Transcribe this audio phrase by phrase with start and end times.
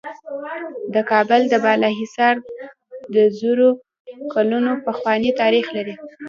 [0.93, 2.35] د کابل د بالا حصار
[3.15, 3.69] د زرو
[4.33, 5.95] کلونو پخوانی تاریخ لري